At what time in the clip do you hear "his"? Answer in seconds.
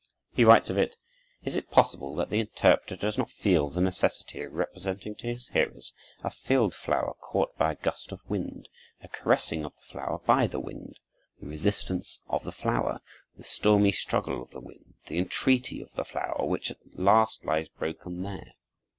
5.27-5.49